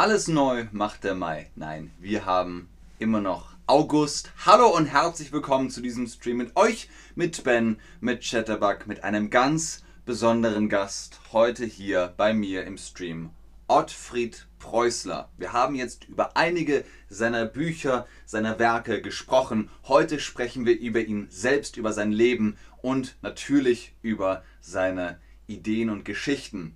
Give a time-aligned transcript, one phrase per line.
[0.00, 1.50] Alles neu macht der Mai.
[1.56, 4.32] Nein, wir haben immer noch August.
[4.46, 9.28] Hallo und herzlich willkommen zu diesem Stream mit euch, mit Ben, mit Chatterbug, mit einem
[9.28, 13.28] ganz besonderen Gast heute hier bei mir im Stream.
[13.68, 15.28] Ottfried Preußler.
[15.36, 19.68] Wir haben jetzt über einige seiner Bücher, seiner Werke gesprochen.
[19.86, 26.06] Heute sprechen wir über ihn selbst, über sein Leben und natürlich über seine Ideen und
[26.06, 26.74] Geschichten.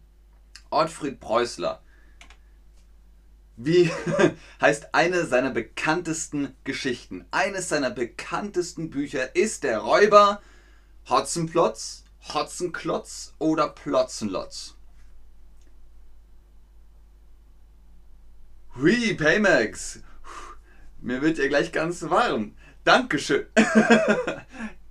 [0.68, 1.80] Ottfried Preußler
[3.56, 3.90] wie
[4.60, 7.24] heißt eine seiner bekanntesten Geschichten.
[7.30, 10.40] Eines seiner bekanntesten Bücher ist der Räuber
[11.08, 14.74] Hotzenplotz, Hotzenklotz oder Plotzenlotz.
[18.76, 20.00] Hui, Paymax.
[21.00, 22.56] Mir wird ja gleich ganz warm.
[22.82, 23.46] Dankeschön.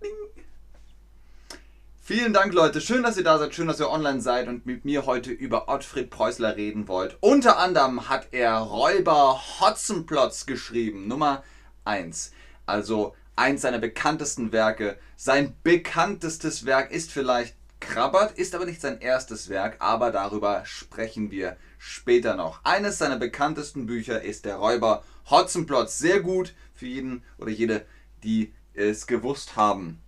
[2.06, 2.82] Vielen Dank, Leute.
[2.82, 3.56] Schön, dass ihr da seid.
[3.56, 7.16] Schön, dass ihr online seid und mit mir heute über Ottfried Preußler reden wollt.
[7.22, 11.46] Unter anderem hat er Räuber Hotzenplotz geschrieben, Nummer
[11.86, 12.34] 1.
[12.66, 14.98] Also eins seiner bekanntesten Werke.
[15.16, 21.32] Sein bekanntestes Werk ist vielleicht Krabbert, ist aber nicht sein erstes Werk, aber darüber sprechen
[21.32, 22.60] wir später noch.
[22.66, 26.00] Eines seiner bekanntesten Bücher ist der Räuber Hotzenplotz.
[26.00, 27.86] Sehr gut für jeden oder jede,
[28.26, 30.03] die es gewusst haben.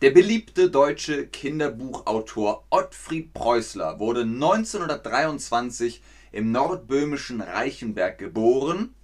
[0.00, 8.94] Der beliebte deutsche Kinderbuchautor Ottfried Preußler wurde 1923 im nordböhmischen Reichenberg geboren,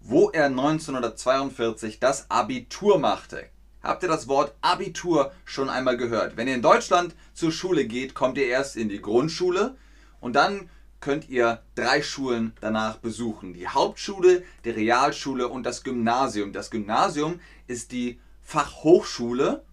[0.00, 3.46] wo er 1942 das Abitur machte.
[3.82, 6.36] Habt ihr das Wort Abitur schon einmal gehört?
[6.36, 9.78] Wenn ihr in Deutschland zur Schule geht, kommt ihr erst in die Grundschule
[10.20, 10.68] und dann
[11.00, 13.54] könnt ihr drei Schulen danach besuchen.
[13.54, 16.52] Die Hauptschule, die Realschule und das Gymnasium.
[16.52, 19.64] Das Gymnasium ist die Fachhochschule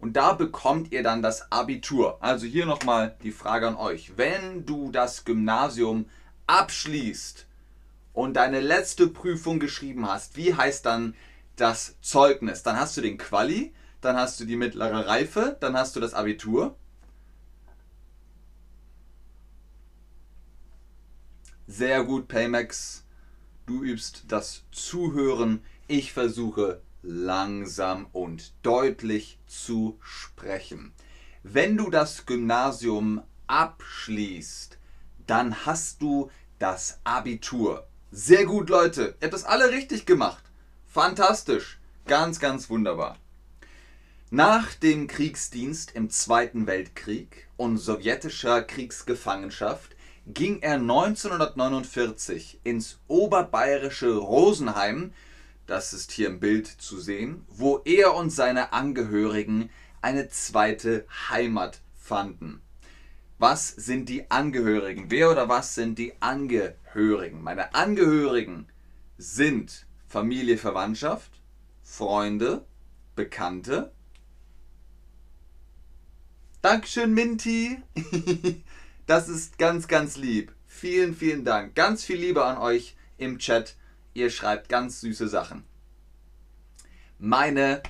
[0.00, 2.22] und da bekommt ihr dann das Abitur.
[2.22, 4.16] Also hier nochmal die Frage an euch.
[4.16, 6.06] Wenn du das Gymnasium
[6.46, 7.46] abschließt
[8.12, 11.14] und deine letzte Prüfung geschrieben hast, wie heißt dann
[11.56, 12.62] das Zeugnis?
[12.62, 16.14] Dann hast du den Quali, dann hast du die mittlere Reife, dann hast du das
[16.14, 16.76] Abitur.
[21.66, 23.04] Sehr gut, Paymax.
[23.66, 25.62] Du übst das Zuhören.
[25.86, 30.92] Ich versuche langsam und deutlich zu sprechen.
[31.42, 34.78] Wenn du das Gymnasium abschließt,
[35.26, 37.86] dann hast du das Abitur.
[38.10, 39.16] Sehr gut, Leute.
[39.20, 40.42] Ihr habt das alle richtig gemacht.
[40.86, 41.78] Fantastisch.
[42.06, 43.16] Ganz, ganz wunderbar.
[44.30, 55.12] Nach dem Kriegsdienst im Zweiten Weltkrieg und sowjetischer Kriegsgefangenschaft ging er 1949 ins oberbayerische Rosenheim
[55.68, 59.68] das ist hier im Bild zu sehen, wo er und seine Angehörigen
[60.00, 62.62] eine zweite Heimat fanden.
[63.38, 65.10] Was sind die Angehörigen?
[65.10, 67.42] Wer oder was sind die Angehörigen?
[67.42, 68.66] Meine Angehörigen
[69.18, 71.30] sind Familie, Verwandtschaft,
[71.82, 72.64] Freunde,
[73.14, 73.92] Bekannte.
[76.62, 77.78] Dankeschön, Minty.
[79.06, 80.52] Das ist ganz, ganz lieb.
[80.66, 81.74] Vielen, vielen Dank.
[81.74, 83.74] Ganz viel Liebe an euch im Chat.
[84.18, 85.62] Ihr schreibt ganz süße Sachen.
[87.20, 87.84] Meine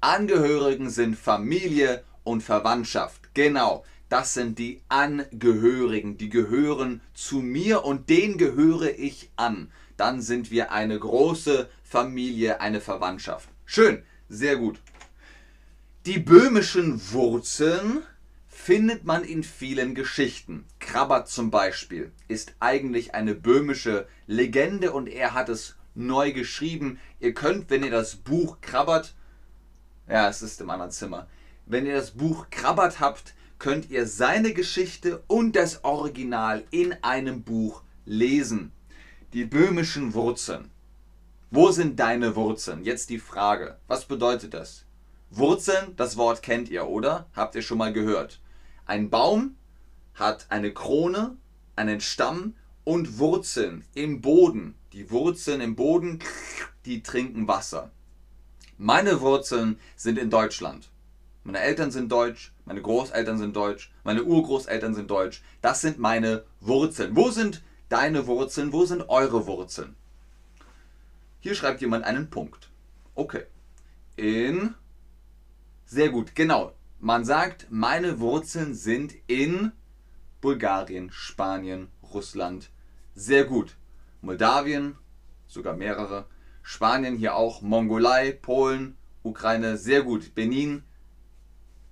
[0.00, 3.34] Angehörigen sind Familie und Verwandtschaft.
[3.34, 6.16] Genau, das sind die Angehörigen.
[6.16, 9.70] Die gehören zu mir und denen gehöre ich an.
[9.98, 13.50] Dann sind wir eine große Familie, eine Verwandtschaft.
[13.66, 14.80] Schön, sehr gut.
[16.06, 18.04] Die böhmischen Wurzeln
[18.64, 20.64] findet man in vielen Geschichten.
[20.78, 26.98] Krabbert zum Beispiel ist eigentlich eine böhmische Legende und er hat es neu geschrieben.
[27.20, 29.12] Ihr könnt, wenn ihr das Buch Krabbert,
[30.08, 31.28] ja, es ist im anderen Zimmer,
[31.66, 37.42] wenn ihr das Buch Krabbert habt, könnt ihr seine Geschichte und das Original in einem
[37.42, 38.72] Buch lesen.
[39.34, 40.70] Die böhmischen Wurzeln.
[41.50, 42.82] Wo sind deine Wurzeln?
[42.82, 43.76] Jetzt die Frage.
[43.88, 44.86] Was bedeutet das?
[45.28, 47.26] Wurzeln, das Wort kennt ihr, oder?
[47.34, 48.40] Habt ihr schon mal gehört?
[48.86, 49.56] Ein Baum
[50.14, 51.36] hat eine Krone,
[51.74, 52.54] einen Stamm
[52.84, 54.74] und Wurzeln im Boden.
[54.92, 56.18] Die Wurzeln im Boden,
[56.84, 57.90] die trinken Wasser.
[58.76, 60.90] Meine Wurzeln sind in Deutschland.
[61.44, 65.42] Meine Eltern sind deutsch, meine Großeltern sind deutsch, meine Urgroßeltern sind deutsch.
[65.60, 67.16] Das sind meine Wurzeln.
[67.16, 68.72] Wo sind deine Wurzeln?
[68.72, 69.94] Wo sind eure Wurzeln?
[71.40, 72.70] Hier schreibt jemand einen Punkt.
[73.14, 73.44] Okay.
[74.16, 74.74] In.
[75.86, 76.72] Sehr gut, genau.
[77.04, 79.72] Man sagt, meine Wurzeln sind in
[80.40, 82.70] Bulgarien, Spanien, Russland.
[83.14, 83.76] Sehr gut.
[84.22, 84.96] Moldawien,
[85.46, 86.24] sogar mehrere.
[86.62, 90.34] Spanien hier auch, Mongolei, Polen, Ukraine, sehr gut.
[90.34, 90.82] Benin.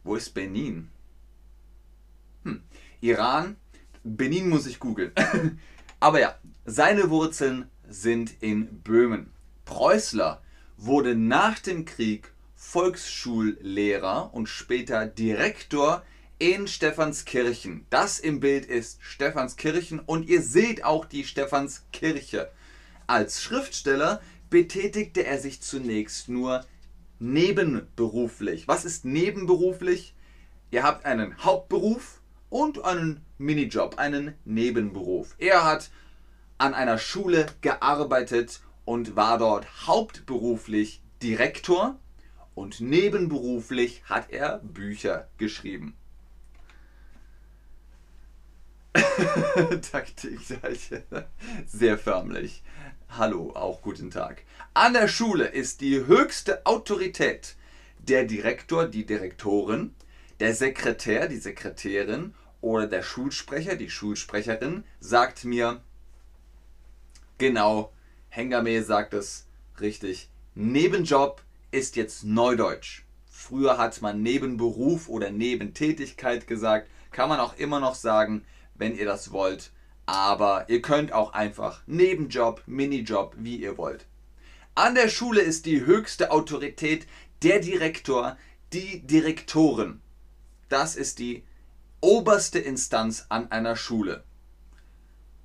[0.02, 0.88] Wo ist Benin?
[2.44, 2.62] Hm.
[3.02, 3.56] Iran.
[4.02, 5.12] Benin muss ich googeln.
[6.00, 9.30] Aber ja, Seine Wurzeln sind in Böhmen.
[9.66, 10.40] Preußler
[10.78, 12.31] wurde nach dem Krieg
[12.62, 16.02] Volksschullehrer und später Direktor
[16.38, 17.86] in Stephanskirchen.
[17.90, 22.50] Das im Bild ist Stephanskirchen und ihr seht auch die Stephanskirche.
[23.06, 26.64] Als Schriftsteller betätigte er sich zunächst nur
[27.18, 28.66] nebenberuflich.
[28.68, 30.14] Was ist nebenberuflich?
[30.70, 35.34] Ihr habt einen Hauptberuf und einen Minijob, einen Nebenberuf.
[35.36, 35.90] Er hat
[36.56, 41.98] an einer Schule gearbeitet und war dort hauptberuflich Direktor
[42.54, 45.96] und nebenberuflich hat er Bücher geschrieben.
[49.92, 50.40] Taktik,
[51.66, 52.62] sehr förmlich.
[53.08, 54.42] Hallo, auch guten Tag.
[54.74, 57.56] An der Schule ist die höchste Autorität
[57.98, 59.94] der Direktor, die Direktorin,
[60.40, 65.82] der Sekretär, die Sekretärin oder der Schulsprecher, die Schulsprecherin sagt mir,
[67.38, 67.92] genau,
[68.28, 69.46] Hengame sagt es
[69.80, 73.02] richtig, Nebenjob ist jetzt Neudeutsch.
[73.26, 79.06] Früher hat man Nebenberuf oder Nebentätigkeit gesagt, kann man auch immer noch sagen, wenn ihr
[79.06, 79.72] das wollt.
[80.06, 84.06] Aber ihr könnt auch einfach Nebenjob, Minijob, wie ihr wollt.
[84.74, 87.06] An der Schule ist die höchste Autorität
[87.42, 88.36] der Direktor,
[88.72, 90.00] die Direktorin.
[90.68, 91.42] Das ist die
[92.00, 94.24] oberste Instanz an einer Schule.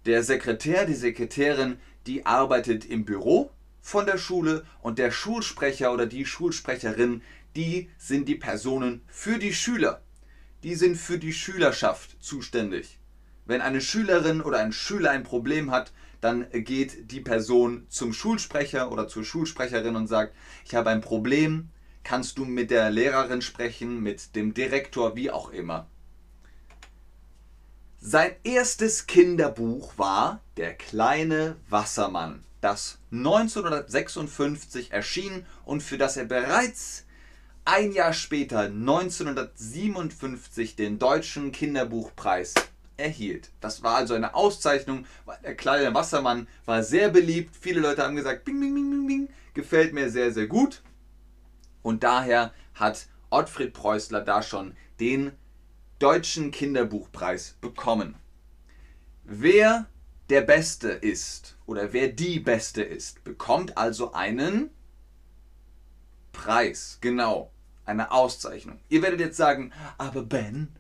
[0.06, 3.52] Der Sekretär, die Sekretärin, die arbeitet im Büro
[3.88, 7.22] von der Schule und der Schulsprecher oder die Schulsprecherin,
[7.56, 10.02] die sind die Personen für die Schüler.
[10.64, 13.00] Die sind für die Schülerschaft zuständig.
[13.46, 18.92] Wenn eine Schülerin oder ein Schüler ein Problem hat, dann geht die Person zum Schulsprecher
[18.92, 20.36] oder zur Schulsprecherin und sagt,
[20.66, 21.70] ich habe ein Problem,
[22.04, 25.88] kannst du mit der Lehrerin sprechen, mit dem Direktor, wie auch immer.
[28.00, 37.06] Sein erstes Kinderbuch war Der kleine Wassermann, das 1956 erschien und für das er bereits
[37.66, 42.54] ein Jahr später, 1957, den Deutschen Kinderbuchpreis
[42.96, 43.50] erhielt.
[43.60, 45.06] Das war also eine Auszeichnung.
[45.44, 47.56] Der kleine Wassermann war sehr beliebt.
[47.60, 50.82] Viele Leute haben gesagt, bing, bing, bing, bing, bing, gefällt mir sehr, sehr gut.
[51.82, 55.34] Und daher hat Ottfried Preußler da schon den
[56.00, 58.16] Deutschen Kinderbuchpreis bekommen.
[59.24, 59.88] Wer
[60.30, 64.70] der Beste ist oder wer die Beste ist, bekommt also einen
[66.32, 66.98] Preis.
[67.02, 67.52] Genau,
[67.86, 68.80] eine Auszeichnung.
[68.90, 70.76] Ihr werdet jetzt sagen, aber Ben,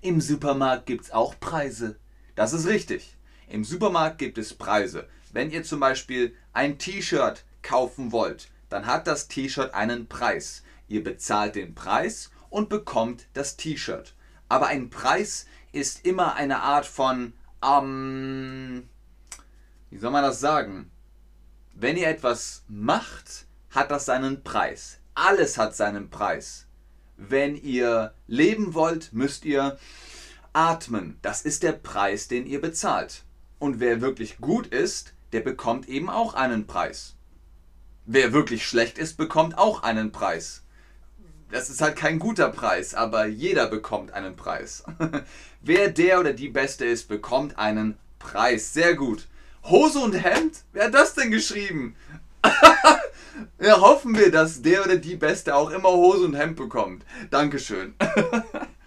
[0.00, 1.96] im Supermarkt gibt es auch Preise.
[2.34, 3.16] Das ist richtig.
[3.48, 5.08] Im Supermarkt gibt es Preise.
[5.32, 10.62] Wenn ihr zum Beispiel ein T-Shirt kaufen wollt, dann hat das T-Shirt einen Preis.
[10.86, 14.14] Ihr bezahlt den Preis und bekommt das T-Shirt.
[14.48, 17.32] Aber ein Preis ist immer eine Art von,
[17.62, 18.88] ähm,
[19.90, 20.90] wie soll man das sagen?
[21.74, 24.98] Wenn ihr etwas macht, hat das seinen Preis.
[25.14, 26.66] Alles hat seinen Preis.
[27.16, 29.78] Wenn ihr leben wollt, müsst ihr
[30.52, 31.18] atmen.
[31.22, 33.24] Das ist der Preis, den ihr bezahlt.
[33.58, 37.16] Und wer wirklich gut ist, der bekommt eben auch einen Preis.
[38.06, 40.64] Wer wirklich schlecht ist, bekommt auch einen Preis.
[41.50, 44.84] Das ist halt kein guter Preis, aber jeder bekommt einen Preis.
[45.62, 48.72] wer der oder die Beste ist, bekommt einen Preis.
[48.74, 49.26] Sehr gut.
[49.64, 50.64] Hose und Hemd?
[50.72, 51.96] Wer hat das denn geschrieben?
[53.60, 57.04] Ja, hoffen wir, dass der oder die Beste auch immer Hose und Hemd bekommt.
[57.30, 57.94] Dankeschön.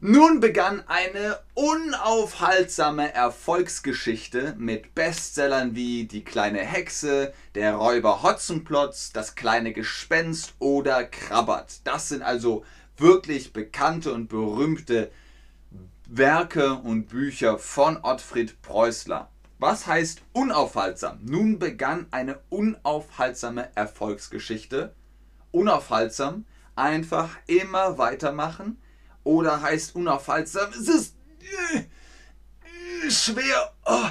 [0.00, 9.34] Nun begann eine unaufhaltsame Erfolgsgeschichte mit Bestsellern wie Die kleine Hexe, Der Räuber Hotzenplotz, Das
[9.34, 11.80] kleine Gespenst oder Krabbert.
[11.84, 12.64] Das sind also
[12.98, 15.10] wirklich bekannte und berühmte
[16.06, 19.30] Werke und Bücher von Ottfried Preußler.
[19.58, 21.18] Was heißt unaufhaltsam?
[21.22, 24.94] Nun begann eine unaufhaltsame Erfolgsgeschichte.
[25.50, 26.44] Unaufhaltsam,
[26.76, 28.78] einfach immer weitermachen.
[29.30, 31.14] Oder heißt unaufhaltsam, es ist
[31.70, 34.08] äh, schwer oh,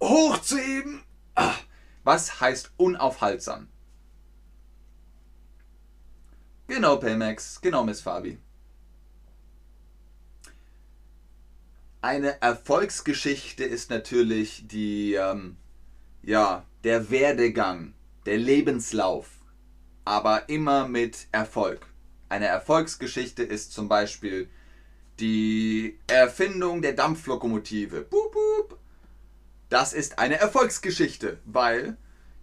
[0.00, 1.02] hochzuheben.
[1.34, 1.56] Ah,
[2.04, 3.66] was heißt unaufhaltsam?
[6.68, 8.38] Genau, Pelmax, genau, Miss Fabi.
[12.00, 15.56] eine Erfolgsgeschichte ist natürlich die, ähm,
[16.22, 17.92] ja, der Werdegang,
[18.24, 19.26] der Lebenslauf,
[20.04, 21.86] aber immer mit Erfolg.
[22.30, 24.48] Eine Erfolgsgeschichte ist zum Beispiel
[25.20, 28.02] die Erfindung der Dampflokomotive.
[28.02, 28.78] Boop, boop.
[29.68, 31.96] Das ist eine Erfolgsgeschichte, weil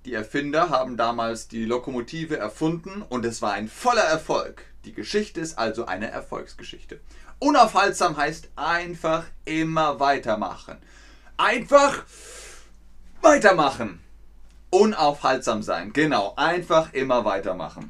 [0.06, 4.64] die Erfinder haben damals die Lokomotive erfunden und es war ein voller Erfolg.
[4.86, 7.02] Die Geschichte ist also eine Erfolgsgeschichte.
[7.40, 10.78] Unaufhaltsam heißt einfach immer weitermachen.
[11.36, 12.06] Einfach
[13.22, 14.00] Weitermachen.
[14.70, 15.92] Unaufhaltsam sein.
[15.92, 17.90] Genau, einfach immer weitermachen.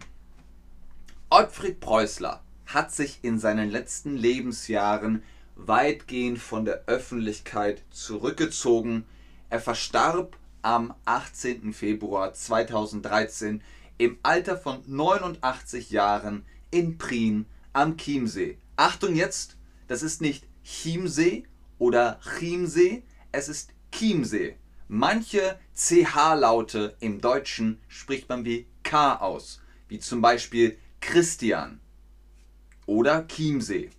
[1.29, 5.23] Ottfried Preußler hat sich in seinen letzten Lebensjahren
[5.55, 9.05] weitgehend von der Öffentlichkeit zurückgezogen.
[9.49, 11.73] Er verstarb am 18.
[11.73, 13.61] Februar 2013
[13.97, 18.57] im Alter von 89 Jahren in Prien am Chiemsee.
[18.75, 19.57] Achtung jetzt,
[19.87, 21.43] das ist nicht Chiemsee
[21.79, 24.57] oder Chiemsee, es ist Chiemsee.
[24.89, 31.79] Manche CH-Laute im Deutschen spricht man wie K aus, wie zum Beispiel Christian
[32.87, 33.91] oder Chiemsee.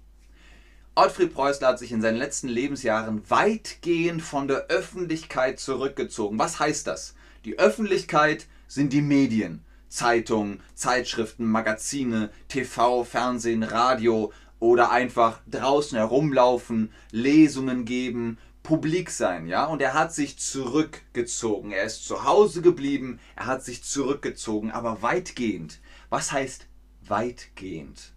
[0.97, 6.41] Ottfried Preußler hat sich in seinen letzten Lebensjahren weitgehend von der Öffentlichkeit zurückgezogen.
[6.41, 7.15] Was heißt das?
[7.45, 9.65] Die Öffentlichkeit sind die Medien.
[9.89, 19.65] Zeitungen, Zeitschriften, Magazine, TV, Fernsehen, Radio oder einfach draußen herumlaufen, Lesungen geben, publik sein, ja?
[19.67, 21.71] Und er hat sich zurückgezogen.
[21.71, 25.79] Er ist zu Hause geblieben, er hat sich zurückgezogen, aber weitgehend.
[26.11, 26.67] Was heißt
[27.07, 28.13] weitgehend?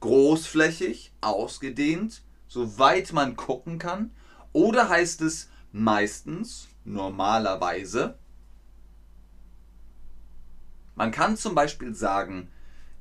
[0.00, 4.10] Großflächig, ausgedehnt, soweit man gucken kann?
[4.52, 8.18] Oder heißt es meistens, normalerweise?
[10.94, 12.48] Man kann zum Beispiel sagen,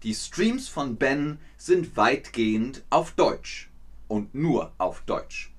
[0.04, 3.70] die Streams von Ben sind weitgehend auf Deutsch
[4.08, 5.54] und nur auf Deutsch.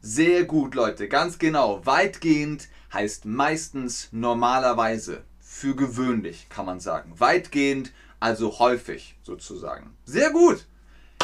[0.00, 1.84] Sehr gut, Leute, ganz genau.
[1.84, 7.18] Weitgehend heißt meistens normalerweise, für gewöhnlich kann man sagen.
[7.18, 9.96] Weitgehend, also häufig sozusagen.
[10.04, 10.66] Sehr gut.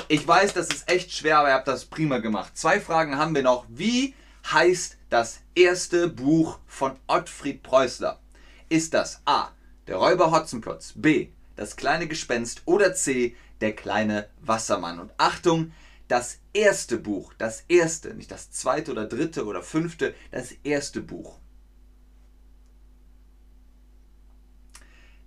[0.08, 2.56] Ich weiß, das ist echt schwer, aber ihr habt das prima gemacht.
[2.56, 3.64] Zwei Fragen haben wir noch.
[3.68, 4.14] Wie
[4.52, 8.20] heißt das erste Buch von Ottfried Preußler?
[8.68, 9.50] Ist das A.
[9.86, 11.28] Der Räuber Hotzenplotz, B.
[11.56, 13.34] Das kleine Gespenst oder C.
[13.60, 14.98] Der kleine Wassermann?
[14.98, 15.72] Und Achtung,
[16.08, 21.38] das erste Buch, das erste, nicht das zweite oder dritte oder fünfte, das erste Buch.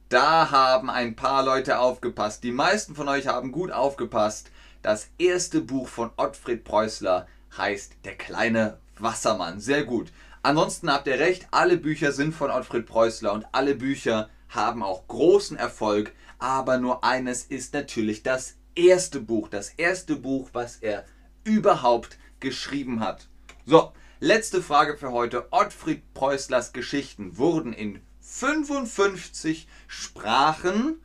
[0.10, 2.42] Da haben ein paar Leute aufgepasst.
[2.46, 4.52] Die meisten von euch haben gut aufgepasst.
[4.82, 9.60] Das erste Buch von Ottfried Preußler heißt Der kleine Wassermann.
[9.60, 10.14] Sehr gut.
[10.44, 15.06] Ansonsten habt ihr recht, alle Bücher sind von Ottfried Preußler und alle Bücher haben auch
[15.10, 16.14] großen Erfolg.
[16.40, 21.04] Aber nur eines ist natürlich das erste Buch, das erste Buch, was er
[21.44, 23.28] überhaupt geschrieben hat.
[23.66, 25.48] So, letzte Frage für heute.
[25.52, 31.01] Ottfried Preußlers Geschichten wurden in 55 Sprachen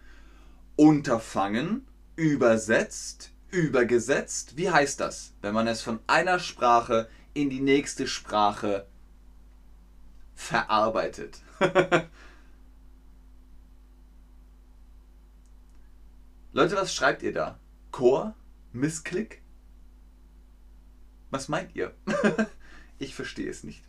[0.76, 1.86] unterfangen,
[2.16, 4.56] übersetzt, übergesetzt.
[4.56, 8.86] Wie heißt das, wenn man es von einer Sprache in die nächste Sprache
[10.34, 11.40] verarbeitet?
[16.52, 17.58] Leute, was schreibt ihr da?
[17.92, 18.34] Chor?
[18.72, 19.40] Missklick?
[21.30, 21.94] Was meint ihr?
[22.98, 23.82] ich verstehe es nicht.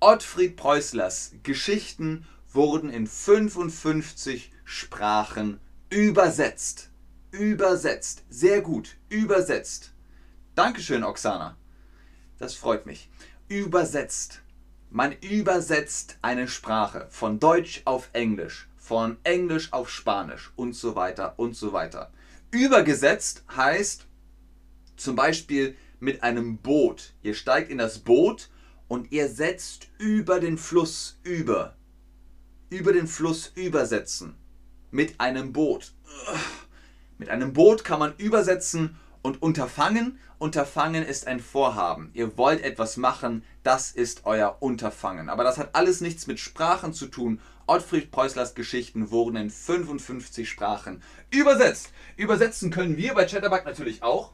[0.00, 6.90] Ottfried Preußlers Geschichten wurden in 55 Sprachen übersetzt.
[7.30, 8.24] Übersetzt.
[8.28, 8.96] Sehr gut.
[9.08, 9.92] Übersetzt.
[10.54, 11.56] Dankeschön, Oksana.
[12.38, 13.08] Das freut mich.
[13.48, 14.42] Übersetzt.
[14.90, 21.34] Man übersetzt eine Sprache von Deutsch auf Englisch von Englisch auf Spanisch und so weiter
[21.36, 22.10] und so weiter.
[22.50, 24.06] Übergesetzt heißt
[24.96, 27.12] zum Beispiel mit einem Boot.
[27.22, 28.50] Ihr steigt in das Boot
[28.88, 31.76] und ihr setzt über den Fluss über.
[32.70, 34.36] Über den Fluss übersetzen.
[34.92, 35.92] Mit einem Boot.
[37.18, 42.10] Mit einem Boot kann man übersetzen und Unterfangen, Unterfangen ist ein Vorhaben.
[42.14, 45.28] Ihr wollt etwas machen, das ist euer Unterfangen.
[45.28, 47.40] Aber das hat alles nichts mit Sprachen zu tun.
[47.66, 51.90] Ottfried Preußlers Geschichten wurden in 55 Sprachen übersetzt.
[52.16, 54.32] Übersetzen können wir bei Chatterbug natürlich auch.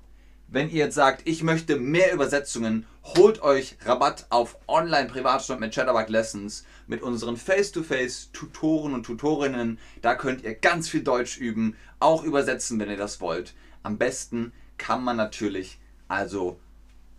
[0.48, 6.08] Wenn ihr jetzt sagt, ich möchte mehr Übersetzungen, holt euch Rabatt auf Online-Privatstunde mit Chatterbug
[6.08, 9.80] Lessons mit unseren Face-to-Face-Tutoren und Tutorinnen.
[10.02, 13.54] Da könnt ihr ganz viel Deutsch üben, auch übersetzen, wenn ihr das wollt.
[13.82, 16.60] Am besten kann man natürlich also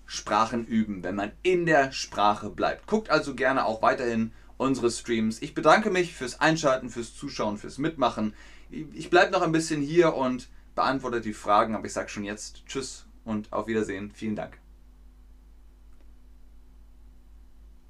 [0.06, 2.88] Sprachen üben, wenn man in der Sprache bleibt.
[2.88, 5.42] Guckt also gerne auch weiterhin unsere Streams.
[5.42, 8.34] Ich bedanke mich fürs Einschalten, fürs Zuschauen, fürs Mitmachen.
[8.70, 12.66] Ich bleibe noch ein bisschen hier und beantworte die Fragen, aber ich sage schon jetzt
[12.68, 14.12] Tschüss und auf Wiedersehen.
[14.12, 14.60] Vielen Dank.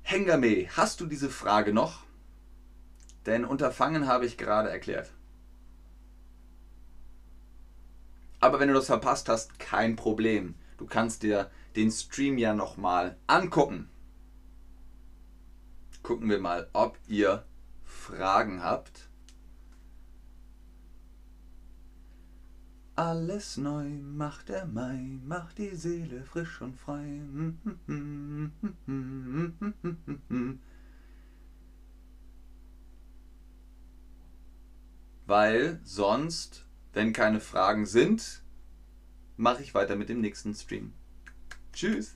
[0.02, 2.04] Hengame, hast du diese Frage noch?
[3.26, 5.12] Denn Unterfangen habe ich gerade erklärt.
[8.40, 10.56] Aber wenn du das verpasst hast, kein Problem.
[10.78, 13.90] Du kannst dir den Stream ja nochmal angucken.
[16.04, 17.46] Gucken wir mal, ob ihr
[17.84, 19.10] Fragen habt.
[22.98, 27.22] Alles neu macht der Mai, macht die Seele frisch und frei.
[35.28, 38.42] Weil sonst, wenn keine Fragen sind,
[39.36, 40.94] mache ich weiter mit dem nächsten Stream.
[41.74, 42.16] Tschüss!